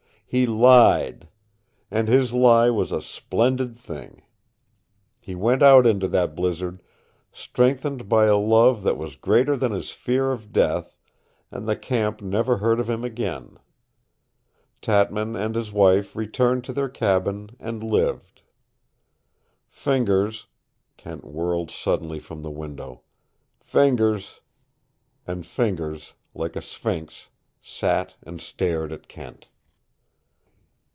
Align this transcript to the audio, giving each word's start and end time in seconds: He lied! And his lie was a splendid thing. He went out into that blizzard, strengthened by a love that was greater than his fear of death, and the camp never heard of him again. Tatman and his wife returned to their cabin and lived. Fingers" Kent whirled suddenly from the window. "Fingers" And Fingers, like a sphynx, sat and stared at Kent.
He 0.33 0.45
lied! 0.45 1.27
And 1.91 2.07
his 2.07 2.31
lie 2.31 2.69
was 2.69 2.93
a 2.93 3.01
splendid 3.01 3.77
thing. 3.77 4.21
He 5.19 5.35
went 5.35 5.61
out 5.61 5.85
into 5.85 6.07
that 6.07 6.35
blizzard, 6.35 6.81
strengthened 7.33 8.07
by 8.07 8.27
a 8.27 8.37
love 8.37 8.81
that 8.83 8.95
was 8.95 9.17
greater 9.17 9.57
than 9.57 9.73
his 9.73 9.91
fear 9.91 10.31
of 10.31 10.53
death, 10.53 10.95
and 11.51 11.67
the 11.67 11.75
camp 11.75 12.21
never 12.21 12.59
heard 12.59 12.79
of 12.79 12.89
him 12.89 13.03
again. 13.03 13.59
Tatman 14.81 15.35
and 15.35 15.53
his 15.53 15.73
wife 15.73 16.15
returned 16.15 16.63
to 16.63 16.71
their 16.71 16.87
cabin 16.87 17.49
and 17.59 17.83
lived. 17.83 18.41
Fingers" 19.67 20.47
Kent 20.95 21.25
whirled 21.25 21.69
suddenly 21.71 22.19
from 22.19 22.41
the 22.41 22.51
window. 22.51 23.01
"Fingers" 23.59 24.39
And 25.27 25.45
Fingers, 25.45 26.13
like 26.33 26.55
a 26.55 26.61
sphynx, 26.61 27.27
sat 27.61 28.15
and 28.23 28.39
stared 28.39 28.93
at 28.93 29.09
Kent. 29.09 29.49